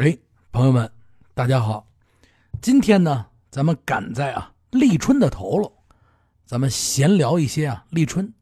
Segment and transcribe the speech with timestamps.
[0.00, 0.16] 哎，
[0.52, 0.88] 朋友们，
[1.34, 1.84] 大家好！
[2.62, 5.68] 今天呢，咱们赶在啊立春的头了，
[6.46, 8.32] 咱们闲聊一些啊立春。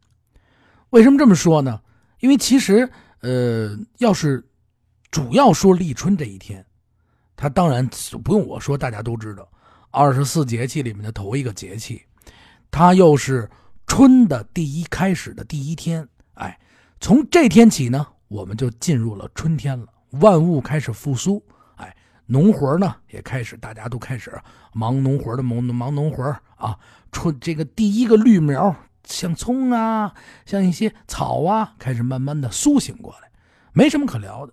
[0.91, 1.81] 为什么这么说呢？
[2.21, 2.87] 因为其实，
[3.21, 4.47] 呃，要是
[5.11, 6.63] 主要说立春这一天，
[7.35, 7.88] 它当然
[8.23, 9.49] 不用我说，大家都知道，
[9.91, 12.03] 二十四节气里面的头一个节气，
[12.71, 13.51] 它又是
[13.87, 16.07] 春的第一开始的第一天。
[16.34, 16.61] 哎，
[17.01, 19.87] 从这天起呢，我们就进入了春天了。
[20.20, 21.42] 万物开始复苏，
[21.77, 21.96] 哎，
[22.27, 24.33] 农活呢也开始，大家都开始
[24.73, 26.24] 忙农活的忙忙农活
[26.57, 26.79] 啊。
[27.12, 28.74] 春这个第一个绿苗，
[29.05, 33.30] 像葱啊，像一些草啊，开始慢慢的苏醒过来，
[33.73, 34.52] 没什么可聊的。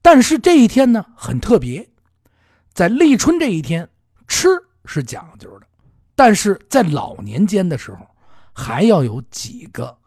[0.00, 1.90] 但是这一天呢很特别，
[2.72, 3.88] 在立春这一天
[4.26, 4.48] 吃
[4.84, 5.66] 是讲究的，
[6.14, 7.98] 但是在老年间的时候
[8.52, 9.98] 还要有几个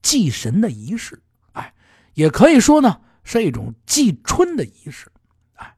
[0.00, 1.20] 祭神的仪式，
[1.52, 1.74] 哎，
[2.14, 3.00] 也可以说呢。
[3.24, 5.10] 是一种祭春的仪式，
[5.54, 5.76] 哎，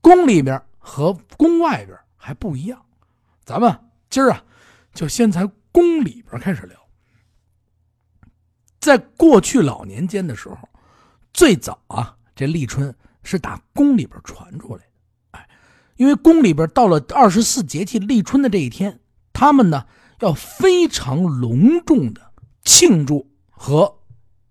[0.00, 2.84] 宫里边和宫外边还不一样。
[3.44, 4.42] 咱们今儿啊，
[4.94, 6.76] 就先从宫里边开始聊。
[8.80, 10.68] 在过去老年间的时候，
[11.32, 14.90] 最早啊，这立春是打宫里边传出来的，
[15.32, 15.48] 哎，
[15.96, 19.00] 因为宫里边到了二十四节气立春的这一天，
[19.32, 19.86] 他们呢
[20.20, 22.32] 要非常隆重的
[22.64, 23.98] 庆祝和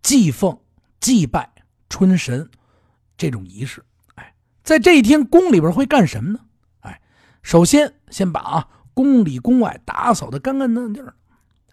[0.04, 0.60] 祭奉、
[1.00, 1.55] 祭拜。
[1.90, 2.50] 春神，
[3.18, 3.84] 这种仪式，
[4.16, 6.40] 哎，在这一天宫里边会干什么呢？
[6.82, 7.02] 哎，
[7.42, 11.06] 首先先把啊宫里宫外打扫的干干净净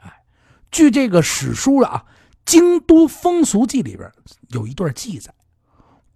[0.01, 0.25] 哎，
[0.71, 2.05] 据这个史书啊
[2.45, 4.11] 《京都风俗记》里边
[4.49, 5.33] 有一段记载，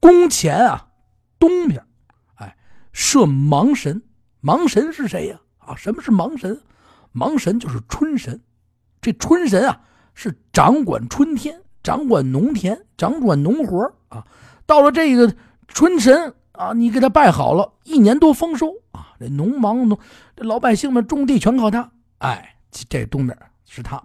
[0.01, 0.89] 宫前啊
[1.39, 1.85] 东边，
[2.35, 2.57] 哎
[2.93, 4.03] 设芒神，
[4.41, 5.41] 芒神是谁呀？
[5.59, 6.61] 啊，什么是芒神？
[7.13, 8.41] 芒神就是春神，
[9.01, 9.81] 这春神啊
[10.15, 11.63] 是掌管春天。
[11.87, 14.27] 掌管农田，掌管农活啊！
[14.67, 15.33] 到了这个
[15.69, 19.15] 春神啊，你给他拜好了，一年多丰收啊！
[19.21, 19.97] 这农忙农，
[20.35, 21.89] 这老百姓们种地全靠他。
[22.19, 22.57] 哎，
[22.89, 24.03] 这东边是他。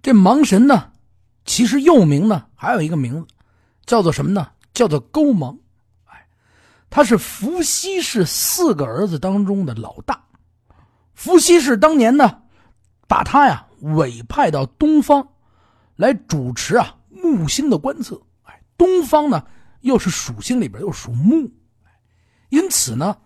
[0.00, 0.92] 这芒神呢，
[1.44, 3.26] 其实又名呢，还有一个名字，
[3.86, 4.46] 叫做什么呢？
[4.72, 5.58] 叫做勾芒。
[6.04, 6.28] 哎，
[6.90, 10.22] 他是伏羲氏四个儿子当中的老大。
[11.14, 12.42] 伏羲氏当年呢，
[13.08, 15.26] 把他呀委派到东方
[15.96, 16.94] 来主持啊。
[17.10, 19.44] 木星的观测，哎，东方呢
[19.80, 21.50] 又是属性里边又属木，
[22.48, 23.16] 因此呢，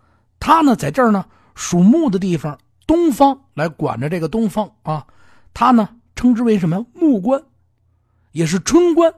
[0.40, 1.24] 他呢在这儿呢
[1.54, 5.06] 属木的地方，东方来管着这个东方啊，
[5.52, 7.42] 他呢称之为什么呀木官，
[8.32, 9.12] 也是春官，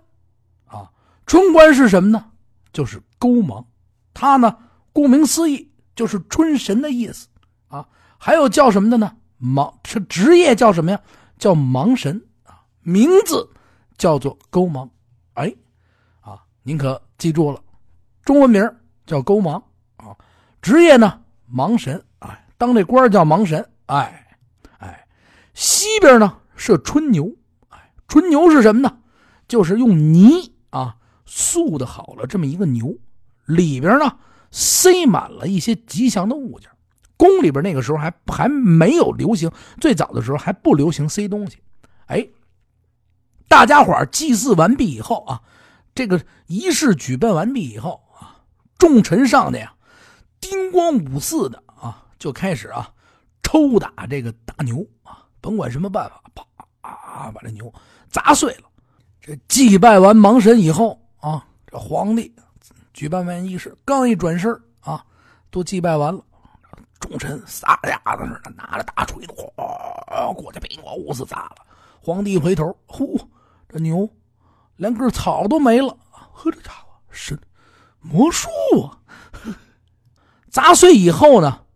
[0.67, 0.91] 啊，
[1.27, 2.27] 春官是什么呢？
[2.73, 3.65] 就是勾芒，
[4.13, 4.57] 他呢
[4.93, 7.29] 顾名思义就是春神的意思
[7.69, 7.87] 啊，
[8.19, 9.17] 还有叫什么的呢？
[9.39, 11.01] 芒是职业叫什么呀？
[11.39, 13.49] 叫芒神啊，名字。
[13.99, 14.91] 叫做勾芒，
[15.35, 15.55] 哎，
[16.21, 17.61] 啊，您可记住了，
[18.23, 18.63] 中文名
[19.07, 19.63] 叫勾芒
[19.97, 20.15] 啊，
[20.61, 24.37] 职业呢芒神，哎，当这官叫芒神，哎，
[24.79, 25.07] 哎，
[25.55, 27.33] 西边呢是春牛，
[27.71, 28.99] 哎，春牛是什么呢？
[29.49, 32.99] 就是用泥啊塑的好了这么一个牛，
[33.47, 34.19] 里边呢
[34.51, 36.69] 塞满了一些吉祥的物件。
[37.17, 41.57] 宫里边那个时候还还没有流行，最早的时候还不流行塞东西，
[42.07, 42.29] 哎。
[43.49, 45.41] 大家伙祭祀完毕以后啊，
[45.95, 48.43] 这个仪式举办完毕以后啊，
[48.77, 49.75] 众臣上去呀，
[50.41, 52.93] 叮咣五四的啊，就开始啊
[53.43, 56.45] 抽打这个大牛啊，甭管什么办法，啪
[56.81, 57.73] 啊把这牛
[58.11, 58.69] 砸碎了。
[59.21, 62.35] 这祭拜完盲神以后啊，这皇帝
[62.93, 65.05] 举办完仪式，刚一转身啊，
[65.51, 66.23] 都祭拜完了，
[67.01, 71.57] 众臣撒丫子似的拿着大锤子哗过去，叮咣五四砸了。
[72.03, 73.19] 皇帝一回头，呼。
[73.77, 74.11] 这牛
[74.77, 77.39] 连根草都没了，呵，这家伙是
[78.01, 78.49] 魔术
[78.81, 79.03] 啊！
[80.49, 81.67] 砸碎以后呢，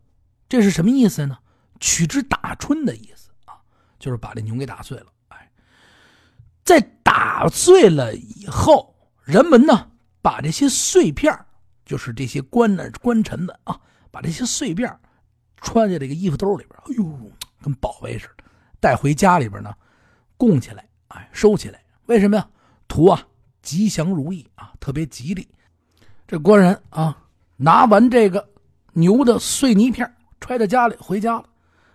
[0.48, 1.36] 这是什么意思呢？
[1.78, 3.60] 取之打春的意思啊，
[3.98, 5.08] 就是把这牛给打碎了。
[5.28, 5.52] 哎，
[6.64, 9.90] 在打碎了以后，人们呢
[10.22, 11.38] 把这些碎片
[11.84, 13.78] 就是这些官呢官臣们啊，
[14.10, 14.98] 把这些碎片
[15.58, 17.30] 穿在这个衣服兜里边，哎呦，
[17.60, 18.44] 跟宝贝似的，
[18.80, 19.74] 带回家里边呢，
[20.38, 20.86] 供起来。
[21.10, 22.48] 哎，收起来，为什么呀？
[22.88, 23.22] 图啊，
[23.62, 25.46] 吉祥如意啊，特别吉利。
[26.26, 27.16] 这官人啊，
[27.56, 28.44] 拿完这个
[28.94, 31.44] 牛的碎泥片，揣在家里回家了。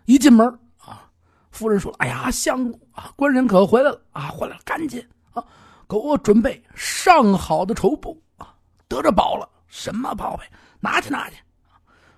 [0.06, 0.48] 一进门
[0.78, 1.12] 啊，
[1.52, 5.44] 夫人说：“哎呀，相公啊，官人可回来了啊，回来了，赶紧啊，
[5.86, 8.56] 给我准备上好的绸布啊，
[8.88, 9.50] 得着宝了。
[9.68, 10.46] 什么宝贝？
[10.80, 11.36] 拿去，拿去。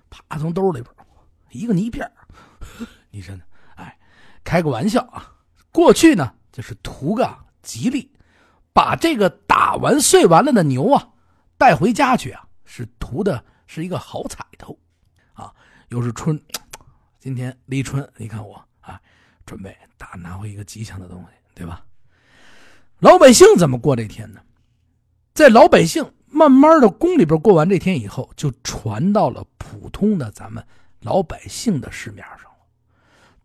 [0.08, 0.94] 啪，从兜里边
[1.50, 2.08] 一个泥片，
[3.10, 3.42] 你说呢？
[3.74, 3.98] 哎，
[4.44, 5.34] 开个玩笑啊。
[5.72, 7.24] 过去呢。”就是图个
[7.68, 8.10] 吉利，
[8.72, 11.06] 把这个打完碎完了的牛啊
[11.58, 14.78] 带回家去啊，是图的是一个好彩头，
[15.34, 15.52] 啊，
[15.90, 16.40] 又是春，
[17.20, 18.98] 今天立春，你看我啊，
[19.44, 21.84] 准备打拿回一个吉祥的东西，对吧？
[23.00, 24.40] 老百姓怎么过这天呢？
[25.34, 30.66] 在老百姓慢慢的宫里边过完这天以后，就传到了普通的咱们
[31.02, 32.66] 老百姓的市面上了。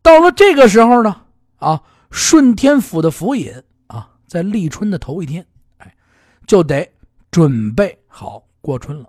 [0.02, 1.26] 到了这个时候呢，
[1.58, 3.62] 啊，顺天府的府尹，
[4.34, 5.46] 在立春的头一天，
[5.78, 5.96] 哎，
[6.48, 6.92] 就得
[7.30, 9.08] 准备好过春了。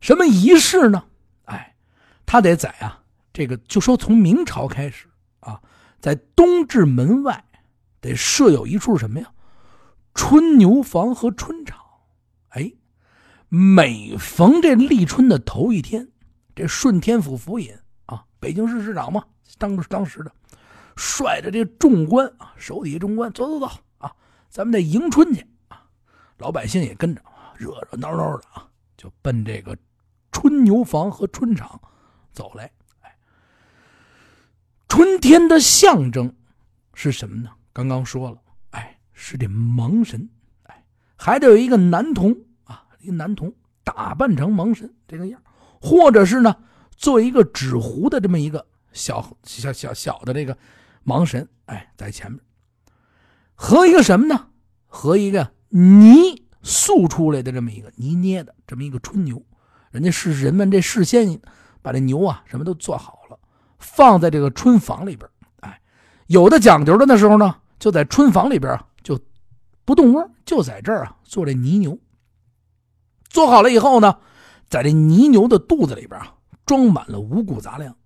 [0.00, 1.04] 什么仪式呢？
[1.44, 1.76] 哎，
[2.26, 5.06] 他得在啊，这个就说从明朝开始
[5.38, 5.62] 啊，
[6.00, 7.44] 在东至门外
[8.00, 9.30] 得设有一处什么呀？
[10.12, 11.78] 春牛房和春场。
[12.48, 12.72] 哎，
[13.48, 16.08] 每逢这立春的头一天，
[16.56, 17.72] 这顺天府府尹
[18.06, 19.24] 啊，北京市市长嘛，
[19.56, 20.32] 当当时的，
[20.96, 23.70] 率着这众官啊，手底下众官，走走走，
[24.52, 25.82] 咱们得迎春去啊，
[26.36, 27.22] 老百姓也跟着，
[27.56, 28.68] 热热闹闹的啊，
[28.98, 29.76] 就奔这个。
[30.30, 31.80] 春牛房和春场
[32.32, 32.70] 走来，
[33.00, 33.16] 哎，
[34.88, 36.34] 春天的象征
[36.92, 37.50] 是什么呢？
[37.72, 38.38] 刚刚说了，
[38.70, 40.28] 哎，是这盲神，
[40.64, 40.84] 哎，
[41.16, 45.42] 还得有一个男童啊，一个男童打扮成盲神这个样，
[45.80, 46.54] 或者是呢，
[46.94, 50.56] 做一个纸糊的这么一个小小小小的这个
[51.06, 52.38] 盲神，哎，在前面，
[53.62, 54.48] 和一个什么呢？
[54.88, 59.40] 和一个泥塑出来的这么一个泥捏的这么一个春牛。
[59.92, 61.40] 人家是人们这事先
[61.80, 63.38] 把这牛啊什么都做好了，
[63.78, 65.30] 放在这个春房里边。
[65.60, 65.80] 哎，
[66.26, 69.16] 有的讲究的那时候呢，就在春房里边就
[69.84, 71.96] 不动窝，就在这儿啊做这泥牛。
[73.28, 74.18] 做好了以后呢，
[74.68, 76.34] 在这泥牛的肚子里边啊
[76.66, 77.96] 装满了五谷杂粮。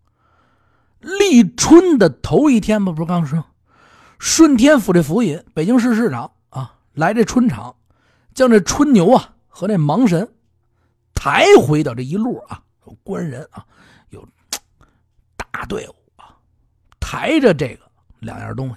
[1.00, 3.43] 立春的头一天嘛，不是刚说，
[4.19, 7.77] 顺天府这府尹、北京市市长啊来这春场，
[8.35, 10.29] 将这春牛啊和这盲神。
[11.15, 13.65] 抬回到这一路啊，有官人啊，
[14.11, 14.27] 有
[15.37, 16.37] 大队伍啊，
[17.01, 17.91] 抬着这个
[18.21, 18.77] 两样东西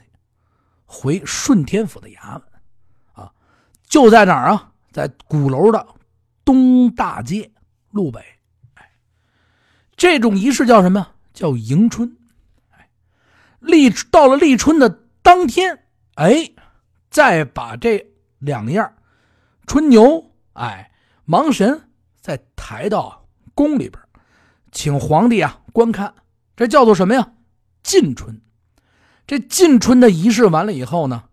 [0.86, 2.44] 回顺天府的衙门
[3.13, 3.31] 啊，
[3.88, 4.71] 就在哪儿啊？
[4.92, 5.85] 在鼓楼的
[6.44, 7.51] 东大街
[7.92, 8.19] 路北。
[8.74, 8.89] 哎，
[9.95, 11.07] 这种仪式叫什么？
[11.33, 12.18] 叫迎春。
[12.71, 12.89] 哎，
[13.59, 15.85] 立到了立春的当天，
[16.15, 16.49] 哎，
[17.11, 18.03] 再把这
[18.39, 18.95] 两样
[19.67, 20.91] 春牛，哎，
[21.27, 21.87] 盲神。
[22.19, 24.01] 再抬到宫里边，
[24.71, 26.15] 请皇帝啊观看，
[26.55, 27.33] 这叫做什么呀？
[27.83, 28.41] 进春。
[29.27, 31.25] 这进春的仪式完了以后呢，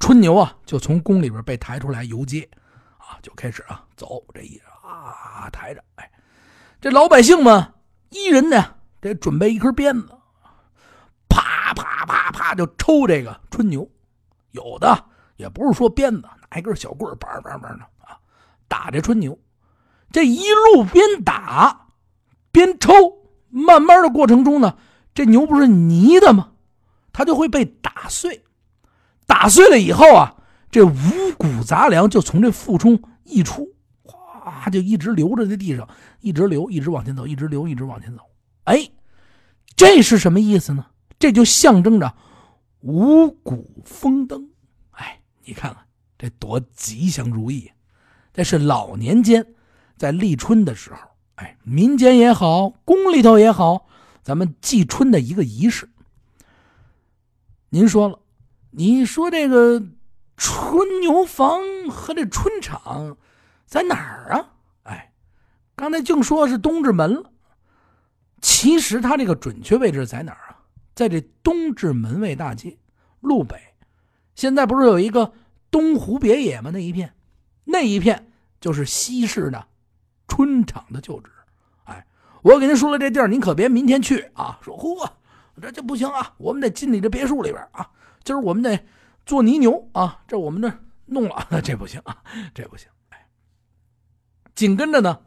[0.00, 2.48] 春牛啊就从宫里边被抬出来游街，
[2.96, 6.10] 啊，就开始啊走这一啊抬着，哎，
[6.80, 7.74] 这老百姓们
[8.08, 10.08] 一人呢得准备一根鞭子，
[12.04, 13.88] 啪啪啪就抽这个春牛，
[14.50, 15.04] 有的
[15.36, 18.18] 也不是说鞭子，拿一根小棍儿叭叭叭的啊
[18.68, 19.38] 打这春牛。
[20.10, 21.88] 这一路边打
[22.50, 22.92] 边抽，
[23.48, 24.76] 慢慢的过程中呢，
[25.14, 26.50] 这牛不是泥的吗？
[27.14, 28.44] 它就会被打碎，
[29.26, 30.34] 打碎了以后啊，
[30.70, 30.92] 这五
[31.38, 33.66] 谷杂粮就从这腹中溢出，
[34.02, 35.88] 哗，就一直流着在地上，
[36.20, 38.22] 一直流，一直往前走，一直流，一直往前走。
[38.64, 38.90] 哎，
[39.76, 40.86] 这是什么意思呢？
[41.22, 42.16] 这就象征着
[42.80, 44.50] 五谷丰登。
[44.90, 45.86] 哎，你看看
[46.18, 47.70] 这多吉祥如意，
[48.32, 49.54] 这是老年间。
[49.96, 50.98] 在立春的时候，
[51.36, 53.86] 哎，民间也好，宫里头也好，
[54.24, 55.88] 咱们祭春的一个仪式。
[57.68, 58.18] 您说了，
[58.72, 59.80] 你说这个
[60.36, 63.16] 春牛房和这春场
[63.64, 64.50] 在哪儿啊？
[64.82, 65.12] 哎，
[65.76, 67.30] 刚才净说是东直门了，
[68.40, 70.51] 其实它这个准确位置在哪儿啊？
[71.02, 72.78] 在这东直门卫大街
[73.20, 73.56] 路北。
[74.36, 75.32] 现在不是有一个
[75.70, 76.70] 东湖别野吗？
[76.72, 77.12] 那一片，
[77.64, 78.30] 那一片
[78.60, 79.68] 就是西式的。
[80.28, 81.30] 春场的旧址，
[81.84, 82.06] 哎，
[82.40, 84.58] 我给您说了这地儿，您可别明天去啊！
[84.62, 85.06] 说嚯，
[85.60, 86.32] 这就不行啊！
[86.38, 87.90] 我们得进你这别墅里边啊！
[88.24, 88.82] 今儿我们得
[89.26, 90.22] 做泥牛啊！
[90.26, 90.72] 这我们这
[91.04, 92.22] 弄了， 这不行啊，
[92.54, 92.88] 这不行！
[93.10, 93.26] 哎，
[94.54, 95.20] 紧跟着呢，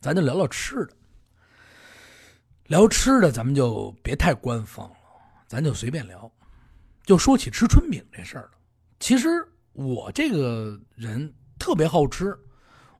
[0.00, 0.90] 咱就聊聊吃的。
[2.68, 4.96] 聊吃的，咱们就别太官方了，
[5.52, 6.32] 咱就随便聊。
[7.04, 8.52] 就说起吃春饼这事儿了，
[8.98, 9.28] 其实
[9.74, 12.34] 我这个人特别好吃。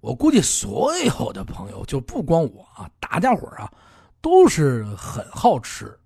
[0.03, 3.73] 我估计所有的朋友就不光我啊，大家伙啊，
[4.21, 5.99] 都是很好吃，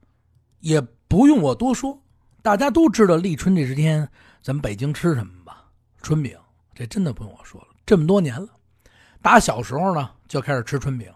[0.61, 2.01] 也不用我多说，
[2.43, 4.09] 大家都知道立春这十天
[4.41, 5.65] 咱们北京吃什么吧？
[6.01, 6.39] 春饼，
[6.75, 8.49] 这真的不用我说了，这么多年了，
[9.21, 11.13] 打小时候呢就开始吃春饼，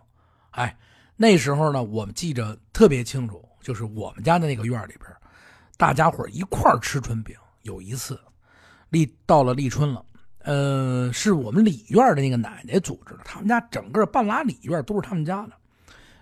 [0.50, 0.76] 哎，
[1.14, 5.14] 那时候呢我们记着特别清楚，就是我们家的那个院里边，
[5.80, 7.34] 大家伙一块吃春饼。
[7.62, 8.20] 有一次，
[8.90, 10.04] 立到了立春了。
[10.40, 15.52] 呃，是我们里院的那个奶奶组织的，他们家整个半拉里院都是他们家的。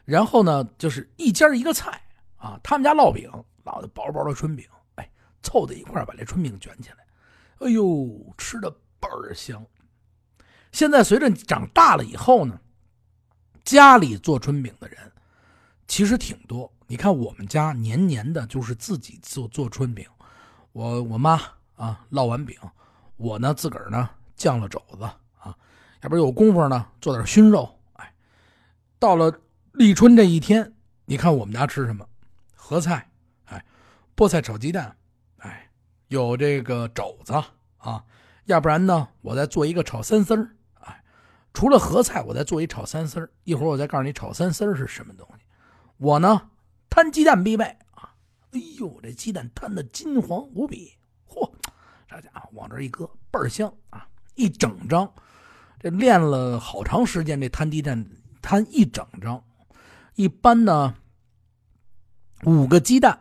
[0.05, 2.01] 然后呢，就是一家一个菜
[2.37, 2.57] 啊。
[2.63, 3.29] 他们家烙饼
[3.65, 5.11] 烙的薄薄的春饼，哎，
[5.43, 6.99] 凑在一块把这春饼卷起来，
[7.59, 9.61] 哎呦，吃的倍儿香。
[10.71, 12.61] 现在随着长大了以后呢，
[13.65, 14.99] 家里做春饼的人
[15.89, 16.71] 其实挺多。
[16.87, 20.07] 你看我们家年年的就是自己做做春饼，
[20.73, 21.41] 我我妈
[21.77, 22.57] 啊烙完饼，
[23.17, 25.03] 我呢自个儿呢酱了肘子
[25.39, 25.57] 啊，
[26.03, 27.79] 要不有功夫呢做点熏肉。
[27.95, 28.15] 哎，
[28.99, 29.41] 到了
[29.73, 30.73] 立春这一天，
[31.05, 32.07] 你看我们家吃什么？
[32.55, 33.11] 合菜，
[33.47, 33.65] 哎，
[34.15, 34.97] 菠菜炒鸡蛋，
[35.39, 35.71] 哎，
[36.09, 37.33] 有这个肘子
[37.79, 38.05] 啊，
[38.45, 41.03] 要不然呢我再做一个炒三丝儿，哎，
[41.53, 43.31] 除了合菜，我再做一炒三丝儿。
[43.45, 45.45] 一会儿我再告诉你炒三丝儿是什么东西。
[45.99, 46.51] 我呢。
[46.91, 48.11] 摊鸡蛋必备啊！
[48.51, 50.91] 哎呦，这鸡蛋摊的金黄无比，
[51.29, 51.49] 嚯，
[52.09, 54.09] 这家伙往这一搁，倍儿香啊！
[54.35, 55.09] 一整张，
[55.79, 58.05] 这练了好长时间，这摊鸡蛋
[58.43, 59.41] 摊一整张，
[60.17, 60.93] 一般呢
[62.45, 63.17] 五个鸡蛋，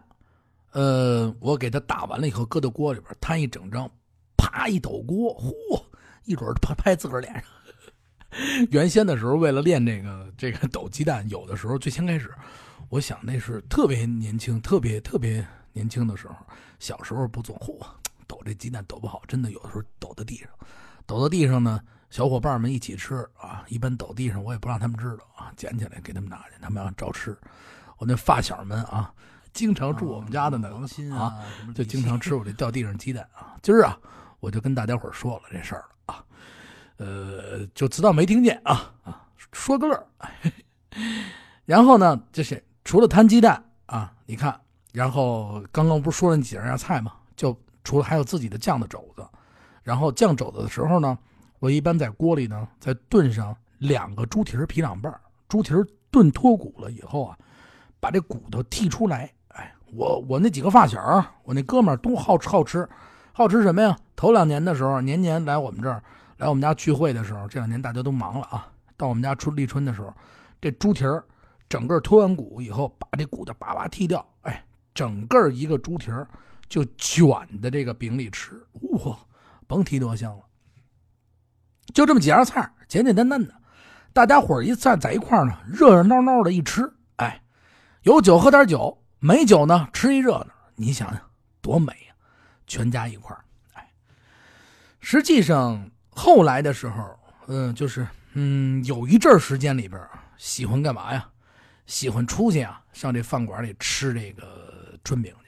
[0.71, 3.87] 呃，我给它打完了以后，搁到锅里边摊一整张，
[4.37, 5.83] 啪一抖锅，嚯，
[6.23, 7.43] 一准拍拍自个儿脸上。
[8.71, 12.33] 原先的时候，为了练这个这个抖鸡蛋，有的时候最先开始。
[12.89, 16.35] 我想那是特别年轻、特别特别年轻的时候，
[16.79, 17.77] 小时候不总，嚯，
[18.25, 20.47] 抖这鸡蛋抖不好，真的有的时候抖在地上，
[21.05, 27.37] 抖到地上呢，小伙伴们一起吃啊，一般抖地上我也不让他们知道啊，捡起来给他们拿去，他们要照吃。
[27.97, 29.13] 我那发小们啊，
[29.51, 30.69] 经常住我们家的呢
[31.13, 31.43] 啊，
[31.75, 33.57] 就经常吃我这掉地上鸡蛋啊。
[33.61, 33.99] 今儿啊，
[34.39, 36.23] 我就跟大家伙说了这事儿了啊，
[36.95, 40.07] 呃，就知道没听见啊啊，说个乐。
[41.65, 42.63] 然后呢，就是。
[42.87, 44.57] 除了摊鸡蛋啊，你看，
[44.93, 47.11] 然后刚刚不是说了几样菜吗？
[47.35, 47.53] 就
[47.83, 49.27] 除了还有自己的酱的肘子，
[49.83, 51.17] 然后酱肘子的时候呢，
[51.59, 55.13] 我一般在锅里呢再炖上两个猪蹄儿皮两瓣
[55.49, 57.37] 猪蹄儿炖脱骨了以后啊，
[57.99, 59.29] 把这骨头剔出来。
[59.49, 60.97] 哎，我我那几个发小，
[61.43, 62.87] 我那哥们儿都好吃好吃，
[63.33, 63.97] 好吃什么呀？
[64.15, 66.01] 头两年的时候，年年来我们这儿
[66.37, 68.65] 来我们家聚会的时候，这两年大家都忙了啊，
[68.95, 70.13] 到我们家春立春的时候，
[70.61, 71.21] 这猪蹄儿。
[71.69, 76.27] 整个脱完骨以后，把这骨头叭叭剔掉，哎，整个一个猪蹄儿
[76.69, 77.27] 就卷
[77.61, 79.17] 在这个饼里吃，哇，
[79.67, 80.43] 甭提多香了。
[81.93, 83.53] 就这么几样菜，简简单单的，
[84.13, 87.41] 大家伙一站在一块呢，热热闹闹的一吃，哎，
[88.03, 91.21] 有酒喝点酒，没酒呢吃一热闹，你想想
[91.61, 92.15] 多美呀！
[92.65, 93.43] 全家一块儿，
[93.73, 93.91] 哎，
[94.99, 100.01] 实际上后来的时候，嗯，就是嗯，有一阵时间里边
[100.37, 101.29] 喜欢干嘛呀？
[101.87, 105.47] 喜欢出去啊，上这饭馆里吃这个春饼去。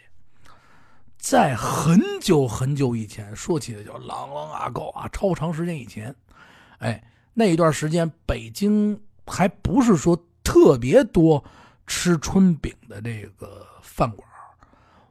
[1.17, 6.15] 在很久很久以前，说起来叫狼狼阿狗啊，超长时间以前，
[6.79, 7.03] 哎，
[7.33, 11.43] 那一段时间北京还不是说特别多
[11.85, 14.27] 吃春饼的这个饭馆，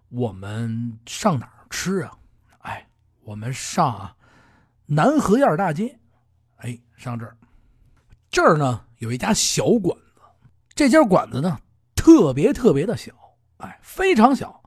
[0.08, 2.18] 我们上哪儿吃啊？
[2.61, 2.88] 哎，
[3.23, 4.16] 我们上啊
[4.87, 5.94] 南河沿大街，
[6.56, 7.37] 哎，上这儿，
[8.30, 9.94] 这儿呢有一家小馆。
[10.78, 11.58] 这家馆子呢，
[11.97, 13.11] 特别特别的小，
[13.56, 14.62] 哎，非常小，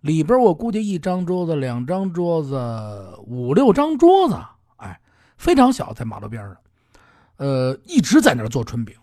[0.00, 4.36] 里边我估计一张桌子、两张桌子、五六张桌子，
[4.78, 5.00] 哎，
[5.38, 6.56] 非常小，在马路边上，
[7.36, 8.96] 呃，一直在那做春饼，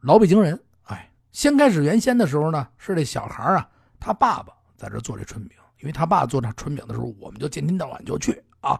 [0.00, 3.68] 老北京人，哎，先开始原先的时候呢，是这小孩啊，
[4.00, 8.76] 他爸爸在这做这春饼，因为他爸做这春饼的时候，我们就天天到晚就去啊，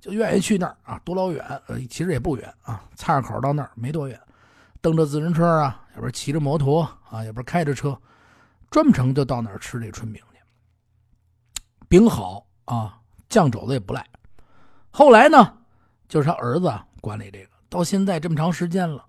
[0.00, 4.20] 就愿意去那儿啊，多老远，呃，其实也不远啊，菜市口到那儿没多远。
[4.84, 7.98] 蹬着自行车啊，要不骑着摩托啊，要不开着车，
[8.70, 10.38] 专程就到那儿吃这春饼去。
[11.88, 13.00] 饼好啊，
[13.30, 14.06] 酱肘子也不赖。
[14.90, 15.56] 后来呢，
[16.06, 19.02] 就是他儿子管理这个，到现在这么长时间了，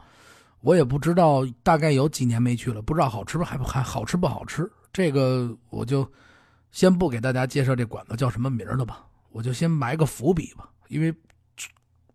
[0.62, 4.72] 我也不知道，大概有几年没去了，不知道好吃不还还好吃不好吃。
[4.94, 6.10] 这个我就
[6.72, 11.14] 先不给大家介绍这馆子叫什么名了吧，我就先埋个伏笔吧，因为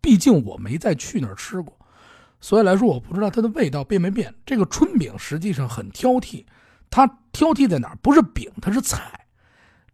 [0.01, 1.77] 毕竟我没再去那儿吃过。
[2.41, 4.35] 所以来说，我不知道它的味道变没变。
[4.47, 6.45] 这个春饼实际上很挑剔，
[6.91, 7.99] 它挑剔在哪儿？
[8.01, 9.27] 不是饼，它是菜。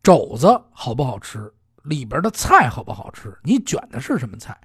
[0.02, 1.52] 肘子好不好吃？
[1.82, 3.36] 里边的菜好不好吃？
[3.42, 4.56] 你卷的是什么菜？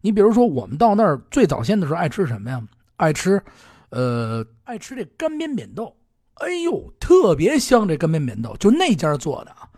[0.00, 2.62] 你比如说，我们到那儿最早先的时候爱吃什么呀？
[2.96, 3.42] 爱吃，
[3.90, 5.94] 呃，爱吃这干煸扁豆。
[6.34, 7.86] 哎呦，特别香！
[7.86, 9.68] 这干煸扁豆就那家做的啊，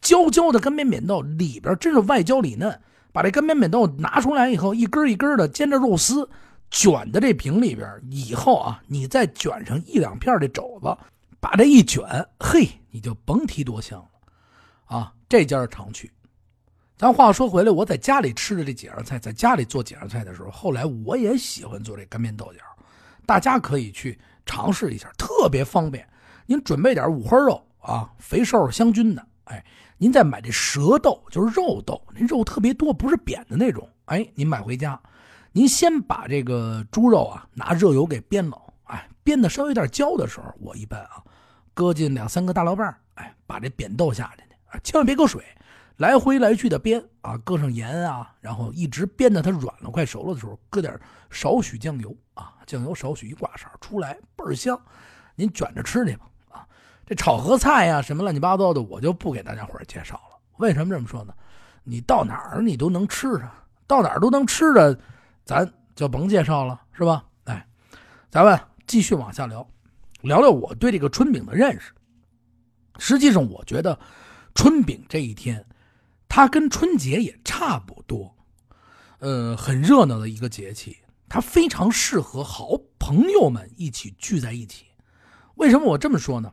[0.00, 2.80] 焦焦的干煸扁豆，里边真是外焦里嫩。
[3.12, 6.28] 把这干煸扁豆拿出来以后，一根一根的煎着肉丝。
[6.70, 10.96] 卷的这饼里边，以后啊，你再卷上一两片的肘子，
[11.40, 12.04] 把这一卷，
[12.38, 16.10] 嘿，你就甭提多香了，啊，这家常去。
[16.96, 22.60] 咱话说回来，我在家里吃的这几样菜，在家里做几样菜的时候，后来我也喜欢做这干煸豆角，
[23.26, 26.08] 大家可以去尝试一下，特别方便。
[26.46, 29.26] 您准备点五花肉啊，肥瘦相均的。
[29.44, 29.64] 哎，
[29.98, 33.88] 您再买这蛇豆，就是肉豆，那肉特别多，不是扁的那种。
[34.06, 34.98] 哎，您买回家，
[35.56, 38.60] 您先把这个猪肉啊拿热油给煸了。
[38.86, 41.22] 哎，煸的稍微有点焦的时候，我一般啊
[41.72, 45.44] 搁进两三个大料瓣，哎，把这扁豆下进去，啊，千万别搁水，
[45.98, 50.98] 来回来去的煸啊，搁上盐啊，然后一直煸到它软了、快熟了的时候，搁点
[51.30, 54.76] 少许酱油啊，酱油少许一挂色出来倍儿香，
[55.36, 56.66] 您卷着吃去吧啊。
[57.06, 60.36] 这炒合菜呀，什么乱七八糟的，我就不给大家伙介绍了。
[60.56, 61.32] 为什么这么说呢？
[61.84, 63.48] 你到哪儿你都能吃上，
[63.86, 64.98] 到哪儿都能吃着，
[65.44, 67.24] 咱就甭介绍了，是吧？
[67.44, 67.66] 哎，
[68.30, 69.68] 咱们继续往下聊，
[70.22, 71.92] 聊聊我对这个春饼的认识。
[72.98, 73.98] 实际上，我觉得
[74.54, 75.66] 春饼这一天，
[76.28, 78.34] 它跟春节也差不多，
[79.18, 80.96] 呃，很热闹的一个节气，
[81.28, 84.86] 它非常适合好朋友们一起聚在一起。
[85.56, 86.52] 为什么我这么说呢？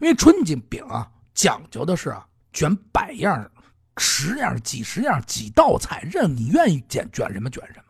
[0.00, 3.50] 因为春节饼啊，讲究的是啊，卷百样、
[3.96, 7.85] 十样、几十样、几道菜，任你愿意卷卷什么卷什么。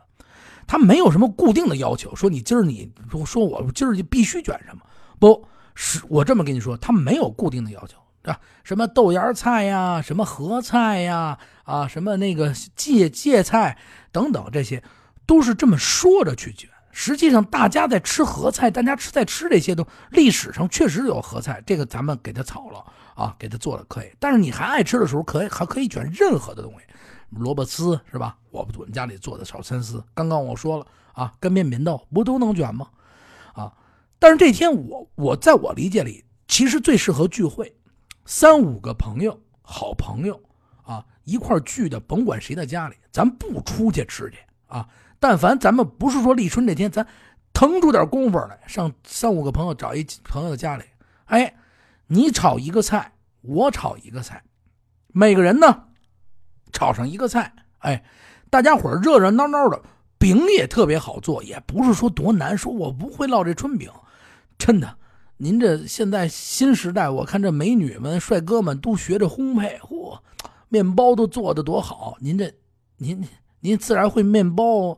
[0.66, 2.90] 他没有什么固定的要求，说你今儿你
[3.25, 4.82] 说我今儿就必须卷什么，
[5.18, 7.96] 不是我这么跟你说，他没有固定的要求
[8.30, 8.38] 啊。
[8.64, 13.78] 什么豆芽菜呀，什么合菜呀，啊，什么那个芥芥菜
[14.11, 14.82] 等等，这些
[15.25, 16.68] 都是这么说着去卷。
[16.90, 22.82] 实际上，大家在吃合菜，大家吃在吃这些都历史上确实有合菜，这个咱们给它炒了
[23.14, 24.11] 啊，给它做了可以。
[24.18, 26.87] 但是你还爱吃的时候，可以还可以卷任何的东西，
[27.30, 28.38] 萝卜丝是吧？
[28.50, 32.88] 我们家里做的炒参丝，刚刚我说了啊，干煸扁豆不都能卷吗？
[33.54, 33.73] 啊，
[34.18, 37.75] 但是这天我我在我理解里，其实最适合聚会，
[38.25, 40.40] 三五个朋友，好朋友
[40.85, 44.88] 啊，一块聚的，甭管谁的家里，咱不出去吃去啊。
[45.18, 47.06] 但凡咱们不是说立春这天，咱
[47.52, 50.85] 腾出点功夫来，上三五个朋友找一朋友的家里，
[51.25, 51.54] 哎，
[52.06, 54.44] 你炒一个菜，我炒一个菜，
[55.09, 55.85] 每个人呢
[56.72, 58.05] 炒上一个菜，哎，
[58.50, 59.81] 大家伙热热闹闹的，
[60.18, 62.57] 饼也特别好做，也不是说多难。
[62.57, 63.90] 说我不会烙这春饼，
[64.59, 64.96] 真的，
[65.37, 70.18] 您这现在新时代，我看这美女们、帅哥们都学着烘焙，嚯，
[70.68, 72.16] 面包都做的多好。
[72.20, 72.52] 您这，
[72.96, 73.26] 您。
[73.61, 74.96] 您自然会面包，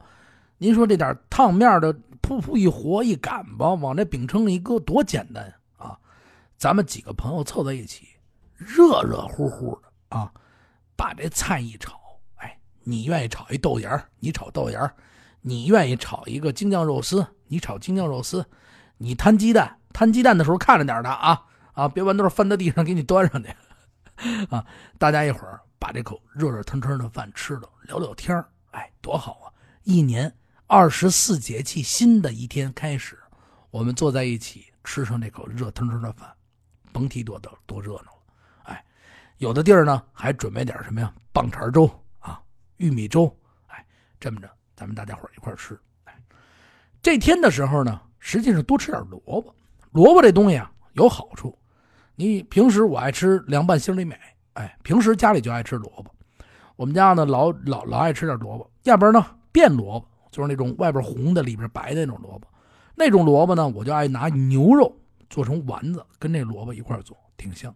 [0.59, 5.97] 您说这点烫面的，噗噗一和一擀吧，往这饼铛里一搁，多简单啊！
[6.59, 8.09] 咱们几个朋友凑在一起，
[8.57, 10.31] 热热乎乎的啊，
[10.99, 11.97] 把这菜一炒，
[12.39, 14.93] 哎，你愿意炒一豆芽你炒豆芽
[15.43, 18.45] 你愿意炒一个京酱肉丝，你炒京酱肉丝，
[18.97, 21.41] 你摊鸡蛋，摊鸡蛋的时候看着点的啊
[21.73, 23.49] 啊，别豌豆翻到地上给你端上去
[24.51, 24.67] 啊！
[24.99, 29.47] 大家一会儿把这口热热腾腾的饭吃了，聊聊天哎，多好啊！
[29.85, 33.17] 一年二十四节气，新的一天开始，
[33.71, 36.29] 我们坐在一起吃上这口热腾腾的饭，
[36.93, 38.18] 甭提多多多热闹。
[39.39, 41.13] 有的地儿呢还准备点什么呀？
[41.33, 42.41] 棒碴粥啊，
[42.77, 43.35] 玉米粥。
[43.69, 43.85] 哎，
[44.21, 45.79] 这么着，咱们大家伙一块吃。
[46.05, 46.15] 哎，
[47.01, 49.55] 这天的时候呢，实际上多吃点萝卜。
[49.93, 51.57] 萝卜这东西啊有好处。
[52.17, 54.19] 你平时我爱吃凉拌心里美，
[54.55, 56.13] 哎，平时家里就爱吃萝卜。
[56.75, 62.49] 我们家呢，老老老爱吃点萝卜，要不然呢，变萝卜就是那种外边红的，里边白的那种萝卜。
[62.97, 64.93] 那种萝卜呢，我就爱拿牛肉
[65.31, 67.73] 做成丸子，跟那萝卜一块做，挺香。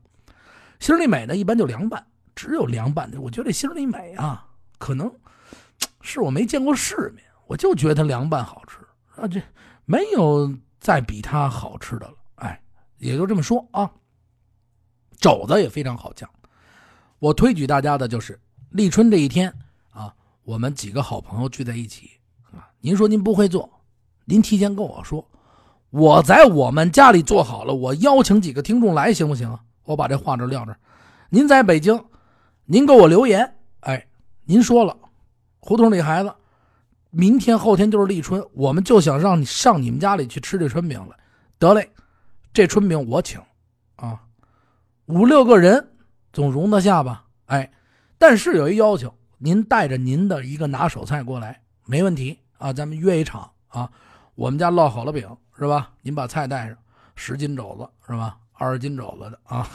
[0.82, 3.20] 心里美呢，一般就凉拌，只有凉拌的。
[3.20, 4.44] 我觉得这心里美啊，
[4.78, 5.08] 可能
[6.00, 8.78] 是我没见过世面，我就觉得它凉拌好吃
[9.14, 9.40] 啊，这
[9.84, 12.14] 没有再比它好吃的了。
[12.34, 12.60] 哎，
[12.98, 13.88] 也就这么说啊。
[15.20, 16.28] 肘子也非常好酱，
[17.20, 18.36] 我推举大家的就是。
[18.70, 19.54] 立春这一天
[19.92, 22.10] 啊，我们几个好朋友聚在一起
[22.50, 22.66] 啊。
[22.80, 23.70] 您说您不会做，
[24.24, 25.30] 您提前跟我说，
[25.90, 29.56] 我在我们家里做好了，我邀请几个听众来，行不行？
[29.84, 30.74] 我把这话这撂这。
[31.28, 32.04] 您在北京，
[32.64, 34.06] 您给我留言，哎，
[34.44, 34.96] 您说了，
[35.60, 36.34] 胡同里孩子，
[37.10, 41.16] 明天后天就是立春，我们就想让你上你们家里去吃这春饼了。
[41.58, 41.90] 得嘞，
[42.52, 43.40] 这春饼我请
[43.96, 44.20] 啊，
[45.06, 45.92] 五六个人
[46.32, 47.24] 总容得下吧？
[47.46, 47.70] 哎。
[48.18, 52.72] 但是有一要求，您带着您的一个拿手菜过来，没问题啊。
[52.72, 53.90] 咱们约一场啊，
[54.36, 55.90] 我们家烙好了饼是吧？
[56.02, 56.76] 您把菜带上，
[57.16, 58.38] 十斤肘子是吧？
[58.52, 59.68] 二十斤肘子的啊，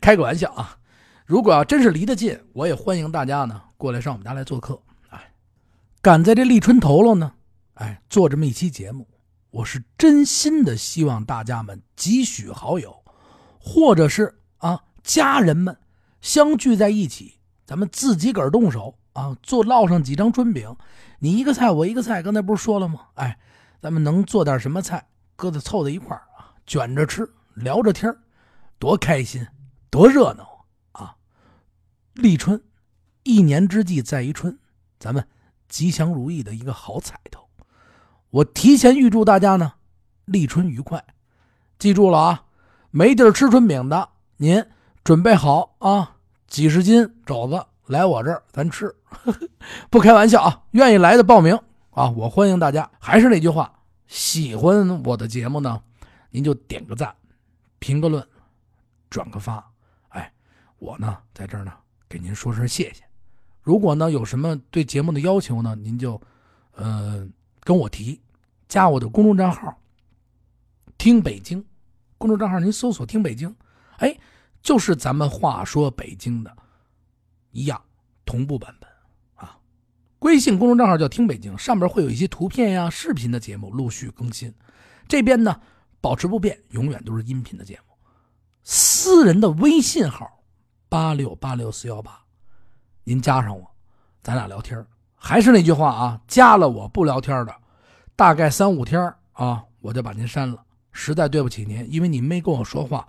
[0.00, 0.78] 开个玩笑啊。
[1.24, 4.80] 如果要真是离得近，我也欢迎大家呢过来上我们家来做客。
[5.10, 5.32] 哎，
[6.00, 7.32] 赶在这立春头了呢，
[7.74, 9.08] 哎，做这么一期节目，
[9.50, 13.02] 我是真心的希望大家们几许好友，
[13.58, 15.76] 或者是啊家人们。
[16.22, 20.76] 相聚在一起，咱们自己个儿动手啊，做烙上几张春饼，
[21.20, 23.02] 你一个菜我一个菜，刚才不是说了吗？
[23.14, 23.38] 哎，
[23.80, 25.06] 咱们能做点什么菜
[25.36, 26.22] 搁在凑在一块儿，
[26.66, 28.14] 卷着吃，聊着天
[28.78, 29.46] 多开心，
[29.88, 31.16] 多热闹啊！
[32.14, 32.60] 立春，
[33.22, 34.58] 一年之计在于春，
[34.98, 35.26] 咱们
[35.68, 37.48] 吉祥如意的一个好彩头。
[38.30, 39.74] 我提前预祝大家呢，
[40.24, 41.02] 立春愉快。
[41.78, 42.44] 记住了啊，
[42.90, 44.64] 没地儿吃春饼的，您
[45.04, 46.16] 准备好啊，
[46.48, 48.94] 几十斤肘子来我这儿，咱吃。
[49.88, 51.58] 不开玩笑啊，愿意来的报名
[51.90, 52.90] 啊，我欢迎大家。
[52.98, 53.72] 还是那句话，
[54.08, 55.80] 喜欢我的节目呢，
[56.30, 57.14] 您就点个赞，
[57.78, 58.26] 评个论，
[59.10, 59.64] 转个发。
[60.08, 60.32] 哎，
[60.78, 61.72] 我呢在这儿呢
[62.08, 63.04] 给您说声谢谢。
[63.62, 66.20] 如果呢有什么对节目的要求呢，您就
[66.72, 67.26] 呃
[67.60, 68.20] 跟我提，
[68.68, 69.80] 加我的公众账号。
[70.98, 71.64] 听北京，
[72.16, 73.54] 公众账号您搜索“听北京”，
[73.98, 74.18] 哎，
[74.62, 76.56] 就是咱们话说北京的
[77.50, 77.82] 一样
[78.24, 78.88] 同步版本
[79.34, 79.58] 啊。
[80.20, 84.54] 微信公众账号叫“听北京”，上面会有一些图片呀、视频的节目陆续更新。
[85.06, 85.60] 这边呢
[86.06, 87.96] 保持不变，永远都是音频的节目。
[88.62, 90.40] 私人的微信号
[90.88, 92.22] 八六八六四幺八，
[93.02, 93.68] 您加上我，
[94.22, 97.52] 咱俩聊天还是那句话啊，加了我不聊天的，
[98.14, 100.64] 大概三五天啊，我就把您删了。
[100.92, 103.04] 实在对不起您，因为您没跟我说话，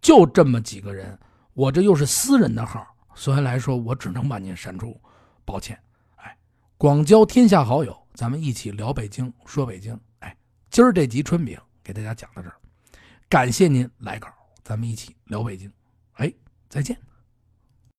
[0.00, 1.18] 就这么几个人，
[1.52, 4.96] 我这又是私人的号，所以来说，我只能把您删除，
[5.44, 5.76] 抱歉。
[6.14, 6.38] 哎，
[6.78, 9.98] 广交天下好友，咱们一起聊北京，说北京。
[10.20, 10.36] 哎，
[10.70, 12.56] 今儿这集春饼给大家讲到这儿，
[13.28, 14.28] 感谢您来稿，
[14.64, 15.72] 咱们一起聊北京。
[16.14, 16.32] 哎，
[16.68, 16.98] 再见。